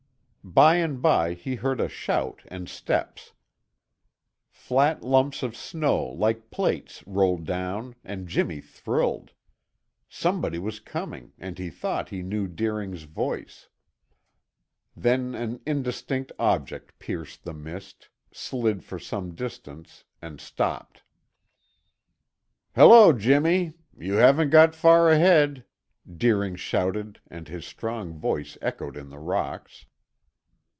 [0.43, 3.31] By and by he heard a shout and steps.
[4.49, 9.33] Flat lumps of snow like plates rolled down and Jimmy thrilled.
[10.09, 13.69] Somebody was coming and he thought he knew Deering's voice.
[14.95, 21.03] Then an indistinct object pierced the mist, slid for some distance and stopped.
[22.75, 23.73] "Hello, Jimmy!
[23.95, 25.65] You haven't got far ahead,"
[26.13, 29.85] Deering shouted, and his strong voice echoed in the rocks.